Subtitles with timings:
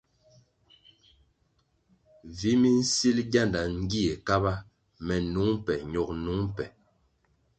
[2.37, 4.53] Vi minsil gyanda gie Kaba,
[5.05, 6.65] me nung be ño nung be.